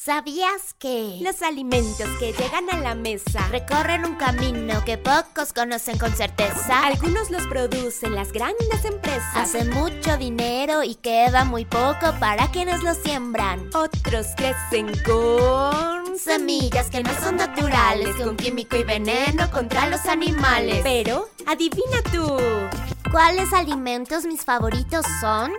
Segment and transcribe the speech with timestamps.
[0.00, 5.98] ¿Sabías que Los alimentos que llegan a la mesa, recorren un camino que pocos conocen
[5.98, 6.86] con certeza?
[6.86, 12.80] algunos los producen las grandes empresas, Hacen mucho dinero y queda muy poco para quienes
[12.84, 13.70] lo siembran.
[13.74, 20.78] otros crecen con Semillas que no son naturales, con químico y veneno contra los animales.
[20.84, 22.36] Pero, adivina tú,
[23.10, 25.50] ¿Cuáles alimentos mis favoritos son?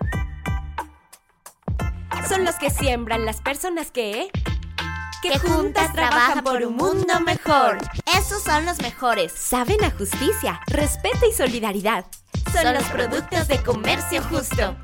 [2.29, 4.29] Son los que siembran las personas que
[5.23, 7.79] Que juntas trabajan por un mundo mejor.
[8.15, 9.31] Esos son los mejores.
[9.31, 12.05] saben a justicia, respeto y solidaridad.
[12.53, 14.77] Son los productos de comercio justo.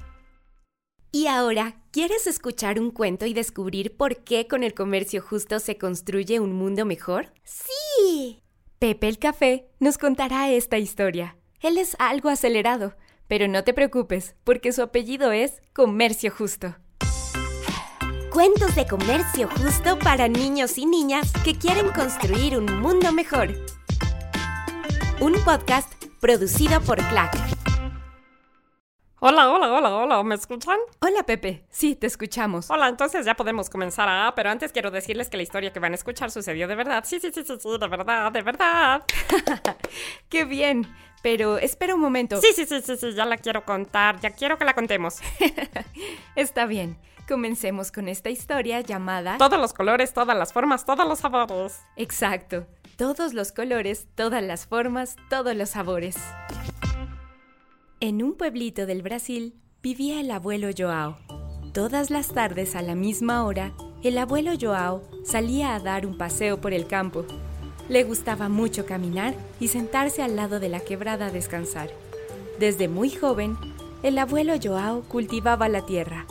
[1.12, 5.77] Y ahora, ¿quieres escuchar un cuento y descubrir por qué con el comercio justo se
[5.77, 7.32] construye un mundo mejor?
[7.43, 8.41] Sí.
[8.80, 11.38] Pepe el Café nos contará esta historia.
[11.62, 12.96] Él es algo acelerado,
[13.27, 16.76] pero no te preocupes, porque su apellido es Comercio Justo.
[18.35, 23.48] Cuentos de comercio justo para niños y niñas que quieren construir un mundo mejor.
[25.21, 27.34] Un podcast producido por Clack.
[29.21, 30.77] Hola, hola, hola, hola, ¿me escuchan?
[30.99, 32.70] Hola Pepe, sí, te escuchamos.
[32.70, 34.35] Hola, entonces ya podemos comenzar a...
[34.35, 37.05] Pero antes quiero decirles que la historia que van a escuchar sucedió de verdad.
[37.07, 39.05] Sí, sí, sí, sí, sí, de verdad, de verdad.
[40.29, 40.93] ¡Qué bien!
[41.23, 42.41] Pero espera un momento.
[42.41, 45.20] Sí, sí, sí, sí, sí, ya la quiero contar, ya quiero que la contemos.
[46.35, 46.98] Está bien.
[47.27, 49.40] Comencemos con esta historia llamada...
[49.40, 51.82] Todos los colores, todas las formas, todos los sabores.
[51.95, 52.67] Exacto.
[52.98, 56.17] Todos los colores, todas las formas, todos los sabores.
[57.99, 61.17] En un pueblito del Brasil vivía el abuelo Joao.
[61.73, 63.73] Todas las tardes a la misma hora,
[64.03, 67.25] el abuelo Joao salía a dar un paseo por el campo.
[67.89, 71.89] Le gustaba mucho caminar y sentarse al lado de la quebrada a descansar.
[72.59, 73.57] Desde muy joven,
[74.03, 76.28] el abuelo Joao cultivaba la tierra,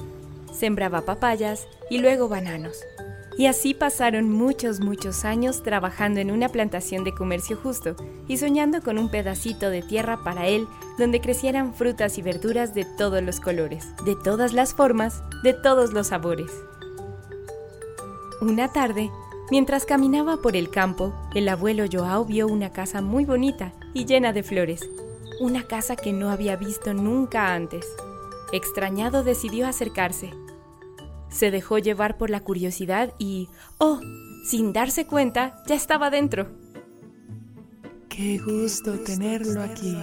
[0.54, 2.78] sembraba papayas y luego bananos.
[3.36, 7.96] Y así pasaron muchos, muchos años trabajando en una plantación de comercio justo
[8.28, 12.84] y soñando con un pedacito de tierra para él donde crecieran frutas y verduras de
[12.84, 16.52] todos los colores, de todas las formas, de todos los sabores.
[18.40, 19.10] Una tarde,
[19.50, 24.32] mientras caminaba por el campo, el abuelo Joao vio una casa muy bonita y llena
[24.32, 24.88] de flores,
[25.40, 27.86] una casa que no había visto nunca antes.
[28.52, 30.30] Extrañado decidió acercarse.
[31.34, 33.98] Se dejó llevar por la curiosidad y, oh,
[34.44, 36.46] sin darse cuenta, ya estaba dentro.
[38.08, 39.98] Qué gusto tenerlo aquí.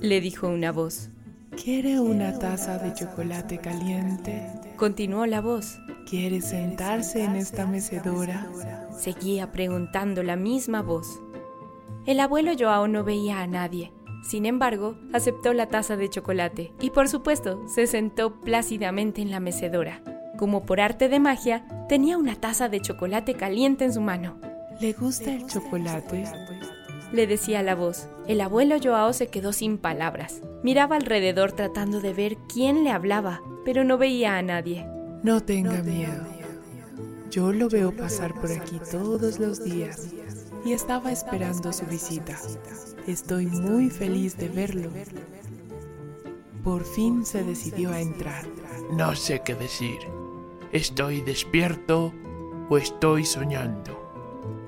[0.00, 1.10] Le dijo una voz.
[1.52, 4.50] ¿Quiere una taza de chocolate caliente?
[4.76, 5.78] Continuó la voz.
[6.10, 8.50] ¿Quiere sentarse en esta mecedora?
[8.98, 11.20] Seguía preguntando la misma voz.
[12.06, 13.92] El abuelo Joao no veía a nadie.
[14.24, 19.38] Sin embargo, aceptó la taza de chocolate y por supuesto se sentó plácidamente en la
[19.38, 20.02] mecedora.
[20.36, 24.38] Como por arte de magia, tenía una taza de chocolate caliente en su mano.
[24.80, 26.24] ¿Le gusta el chocolate?
[27.12, 28.08] Le decía la voz.
[28.26, 30.42] El abuelo Joao se quedó sin palabras.
[30.62, 34.86] Miraba alrededor tratando de ver quién le hablaba, pero no veía a nadie.
[35.22, 36.26] No tenga miedo.
[37.30, 40.08] Yo lo veo pasar por aquí todos los días
[40.64, 42.36] y estaba esperando su visita.
[43.06, 44.90] Estoy muy feliz de verlo.
[46.64, 48.44] Por fin se decidió a entrar.
[48.92, 49.98] No sé qué decir.
[50.72, 52.12] ¿Estoy despierto
[52.68, 54.02] o estoy soñando?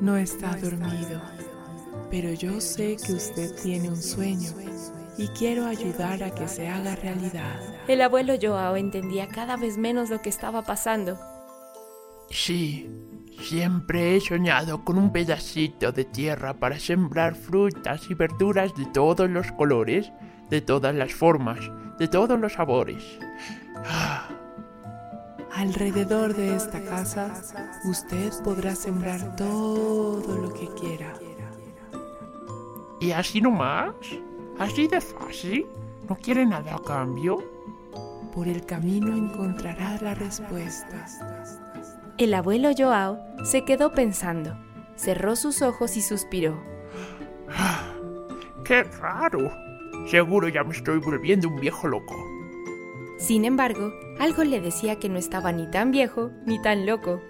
[0.01, 1.21] No está dormido,
[2.11, 4.51] pero yo sé que usted tiene un sueño
[5.17, 7.61] y quiero ayudar a que se haga realidad.
[7.89, 11.19] El abuelo Joao entendía cada vez menos lo que estaba pasando.
[12.31, 12.89] Sí,
[13.41, 19.29] siempre he soñado con un pedacito de tierra para sembrar frutas y verduras de todos
[19.29, 20.13] los colores,
[20.49, 21.59] de todas las formas,
[21.99, 23.03] de todos los sabores.
[23.85, 24.29] Ah,
[25.59, 27.33] Alrededor de esta casa,
[27.85, 31.13] usted podrá sembrar todo lo que quiera.
[33.01, 33.93] ¿Y así nomás?
[34.57, 35.67] ¿Así de fácil?
[36.09, 37.43] ¿No quiere nada a cambio?
[38.33, 41.07] Por el camino encontrará la respuesta.
[42.19, 44.57] El abuelo Joao se quedó pensando,
[44.95, 46.63] cerró sus ojos y suspiró.
[48.65, 49.51] ¡Qué raro!
[50.07, 52.38] Seguro ya me estoy volviendo un viejo loco.
[53.19, 57.21] Sin embargo, algo le decía que no estaba ni tan viejo ni tan loco.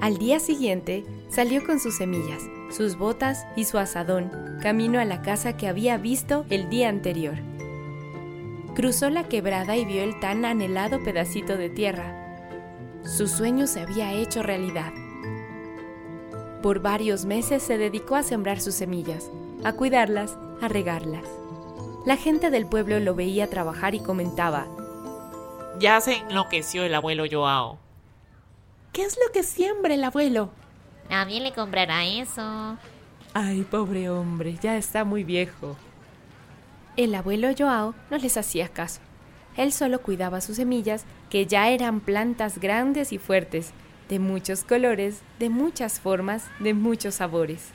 [0.00, 4.30] Al día siguiente, salió con sus semillas, sus botas y su asadón,
[4.62, 7.34] camino a la casa que había visto el día anterior.
[8.74, 12.14] Cruzó la quebrada y vio el tan anhelado pedacito de tierra.
[13.04, 14.92] Su sueño se había hecho realidad.
[16.62, 19.30] Por varios meses se dedicó a sembrar sus semillas,
[19.64, 21.37] a cuidarlas, a regarlas.
[22.06, 24.66] La gente del pueblo lo veía trabajar y comentaba,
[25.78, 27.78] Ya se enloqueció el abuelo Joao.
[28.92, 30.50] ¿Qué es lo que siembra el abuelo?
[31.10, 32.76] Nadie le comprará eso.
[33.34, 35.76] Ay, pobre hombre, ya está muy viejo.
[36.96, 39.00] El abuelo Joao no les hacía caso.
[39.56, 43.72] Él solo cuidaba sus semillas, que ya eran plantas grandes y fuertes,
[44.08, 47.70] de muchos colores, de muchas formas, de muchos sabores.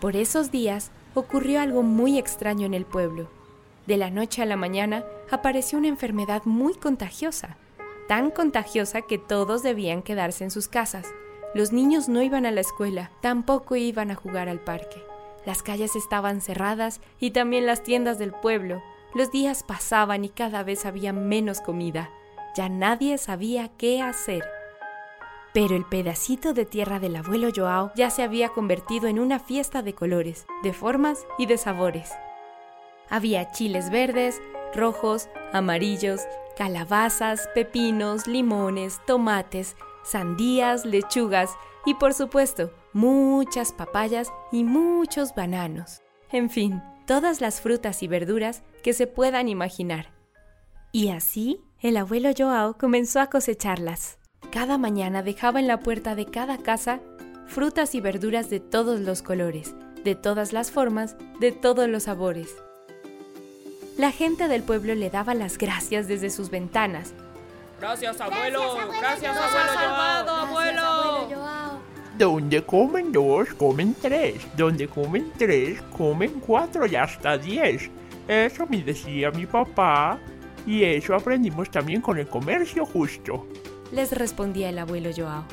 [0.00, 3.28] Por esos días ocurrió algo muy extraño en el pueblo.
[3.86, 7.56] De la noche a la mañana apareció una enfermedad muy contagiosa,
[8.06, 11.06] tan contagiosa que todos debían quedarse en sus casas.
[11.54, 15.02] Los niños no iban a la escuela, tampoco iban a jugar al parque.
[15.46, 18.82] Las calles estaban cerradas y también las tiendas del pueblo.
[19.14, 22.10] Los días pasaban y cada vez había menos comida.
[22.56, 24.44] Ya nadie sabía qué hacer.
[25.56, 29.80] Pero el pedacito de tierra del abuelo Joao ya se había convertido en una fiesta
[29.80, 32.12] de colores, de formas y de sabores.
[33.08, 34.42] Había chiles verdes,
[34.74, 36.20] rojos, amarillos,
[36.58, 41.56] calabazas, pepinos, limones, tomates, sandías, lechugas
[41.86, 46.02] y por supuesto muchas papayas y muchos bananos.
[46.32, 50.12] En fin, todas las frutas y verduras que se puedan imaginar.
[50.92, 54.18] Y así el abuelo Joao comenzó a cosecharlas.
[54.50, 57.00] Cada mañana dejaba en la puerta de cada casa
[57.46, 59.74] frutas y verduras de todos los colores,
[60.04, 62.54] de todas las formas, de todos los sabores.
[63.96, 67.14] La gente del pueblo le daba las gracias desde sus ventanas.
[67.80, 68.76] Gracias, abuelo.
[69.00, 71.80] Gracias, abuelo, salvado, abuelo.
[72.18, 74.46] Donde comen dos, comen tres.
[74.56, 77.90] Donde comen tres, comen cuatro y hasta diez.
[78.28, 80.18] Eso me decía mi papá.
[80.66, 83.46] Y eso aprendimos también con el comercio justo.
[83.92, 85.44] Les respondía el abuelo Joao.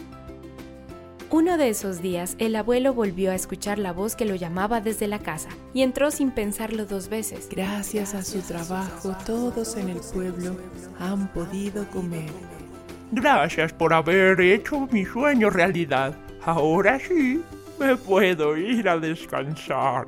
[1.33, 5.07] Uno de esos días, el abuelo volvió a escuchar la voz que lo llamaba desde
[5.07, 7.49] la casa y entró sin pensarlo dos veces.
[7.49, 10.55] Gracias a su trabajo, todos en el pueblo
[10.99, 12.29] han podido comer.
[13.11, 16.15] Gracias por haber hecho mi sueño realidad.
[16.45, 17.41] Ahora sí,
[17.79, 20.05] me puedo ir a descansar.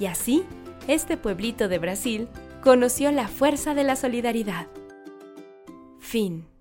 [0.00, 0.42] Y así,
[0.88, 2.28] este pueblito de Brasil
[2.60, 4.66] conoció la fuerza de la solidaridad.
[6.00, 6.51] Fin.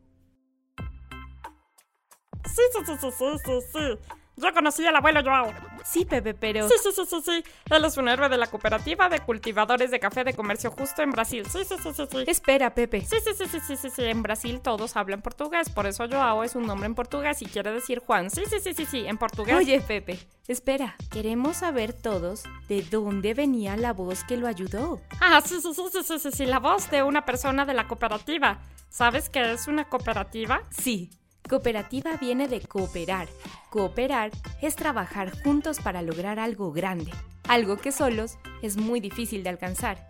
[2.55, 4.15] Sí, sí, sí, sí, sí, sí, sí.
[4.37, 5.53] Yo conocí al abuelo Joao.
[5.83, 6.67] Sí, Pepe, pero...
[6.67, 7.43] Sí, sí, sí, sí, sí.
[7.69, 11.11] Él es un héroe de la cooperativa de cultivadores de café de comercio justo en
[11.11, 11.45] Brasil.
[11.45, 12.23] Sí, sí, sí, sí, sí.
[12.25, 13.01] Espera, Pepe.
[13.01, 14.03] Sí, sí, sí, sí, sí, sí, sí.
[14.03, 15.69] En Brasil todos hablan portugués.
[15.69, 18.31] Por eso Joao es un nombre en portugués y quiere decir Juan.
[18.31, 19.55] Sí, sí, sí, sí, sí, en portugués.
[19.55, 20.95] Oye, Pepe, espera.
[21.11, 25.01] Queremos saber todos de dónde venía la voz que lo ayudó.
[25.19, 26.45] Ah, sí, sí, sí, sí, sí, sí, sí.
[26.45, 28.59] La voz de una persona de la cooperativa.
[28.89, 30.63] ¿Sabes qué es una cooperativa?
[30.69, 31.11] Sí,
[31.49, 33.27] Cooperativa viene de cooperar.
[33.69, 37.11] Cooperar es trabajar juntos para lograr algo grande,
[37.47, 40.07] algo que solos es muy difícil de alcanzar.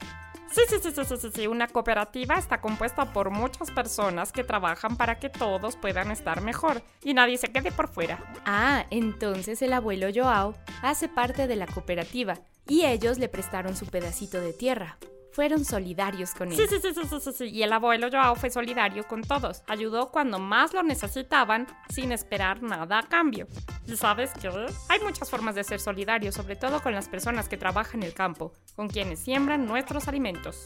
[0.51, 1.47] Sí, sí, sí, sí, sí, sí.
[1.47, 6.81] Una cooperativa está compuesta por muchas personas que trabajan para que todos puedan estar mejor
[7.03, 8.19] y nadie se quede por fuera.
[8.45, 12.37] Ah, entonces el abuelo Joao hace parte de la cooperativa
[12.67, 14.97] y ellos le prestaron su pedacito de tierra
[15.31, 16.57] fueron solidarios con él.
[16.57, 19.63] Sí, sí, sí, sí, sí, sí, Y el abuelo Joao fue solidario con todos.
[19.67, 23.47] Ayudó cuando más lo necesitaban sin esperar nada a cambio.
[23.87, 24.49] ¿Y sabes qué?
[24.89, 28.13] Hay muchas formas de ser solidario, sobre todo con las personas que trabajan en el
[28.13, 30.65] campo, con quienes siembran nuestros alimentos.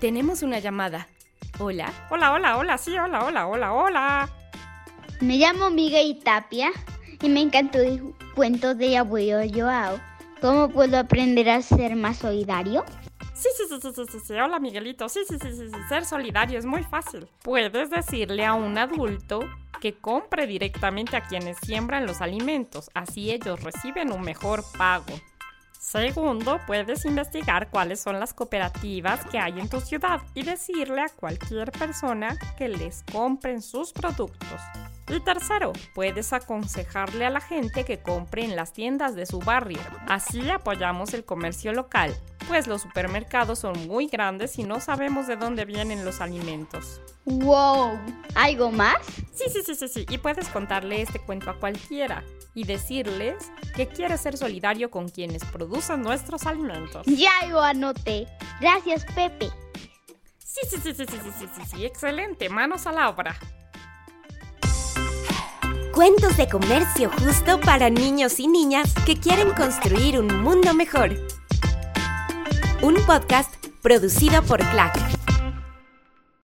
[0.00, 1.08] Tenemos una llamada.
[1.58, 1.92] Hola.
[2.10, 4.30] Hola, hola, hola, sí, hola, hola, hola, hola.
[5.20, 6.70] Me llamo Miguel Tapia
[7.20, 10.00] y me encantó el cuento de abuelo Joao.
[10.40, 12.84] ¿Cómo puedo aprender a ser más solidario?
[13.34, 15.08] Sí, sí, sí, sí, sí, sí, Hola, Miguelito.
[15.08, 15.76] Sí, sí, sí, sí, sí.
[15.88, 17.28] Ser solidario es muy fácil.
[17.42, 19.40] Puedes decirle a un adulto
[19.82, 22.90] que compre directamente a quienes siembran los alimentos.
[22.94, 25.12] Así ellos reciben un mejor pago.
[25.78, 31.08] Segundo, puedes investigar cuáles son las cooperativas que hay en tu ciudad y decirle a
[31.08, 34.60] cualquier persona que les compren sus productos.
[35.10, 39.80] El tercero, puedes aconsejarle a la gente que compre en las tiendas de su barrio.
[40.06, 42.14] Así apoyamos el comercio local,
[42.46, 47.00] pues los supermercados son muy grandes y no sabemos de dónde vienen los alimentos.
[47.24, 47.98] ¡Wow!
[48.36, 49.04] ¿Algo más?
[49.32, 50.06] Sí, sí, sí, sí, sí.
[50.08, 52.22] Y puedes contarle este cuento a cualquiera
[52.54, 57.04] y decirles que quieres ser solidario con quienes producen nuestros alimentos.
[57.06, 58.28] Ya lo anoté.
[58.60, 59.50] Gracias, Pepe.
[60.38, 61.84] Sí, sí, sí, sí, sí, sí, sí, sí.
[61.84, 62.48] Excelente.
[62.48, 63.36] Manos a la obra.
[66.00, 71.10] Cuentos de comercio justo para niños y niñas que quieren construir un mundo mejor.
[72.80, 75.09] Un podcast producido por Clack.